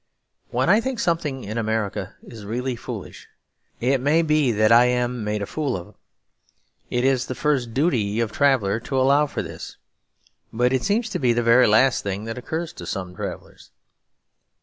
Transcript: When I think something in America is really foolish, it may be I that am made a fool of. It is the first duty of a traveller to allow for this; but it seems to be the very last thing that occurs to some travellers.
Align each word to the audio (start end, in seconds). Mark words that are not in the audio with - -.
When 0.49 0.67
I 0.67 0.81
think 0.81 0.97
something 0.97 1.43
in 1.43 1.59
America 1.59 2.15
is 2.23 2.43
really 2.43 2.75
foolish, 2.75 3.27
it 3.79 4.01
may 4.01 4.23
be 4.23 4.51
I 4.51 4.55
that 4.55 4.71
am 4.71 5.23
made 5.23 5.43
a 5.43 5.45
fool 5.45 5.77
of. 5.77 5.93
It 6.89 7.03
is 7.05 7.27
the 7.27 7.35
first 7.35 7.75
duty 7.75 8.19
of 8.19 8.31
a 8.31 8.33
traveller 8.33 8.79
to 8.79 8.99
allow 8.99 9.27
for 9.27 9.43
this; 9.43 9.77
but 10.51 10.73
it 10.73 10.81
seems 10.81 11.07
to 11.09 11.19
be 11.19 11.33
the 11.33 11.43
very 11.43 11.67
last 11.67 12.01
thing 12.01 12.23
that 12.23 12.39
occurs 12.39 12.73
to 12.73 12.87
some 12.87 13.15
travellers. 13.15 13.69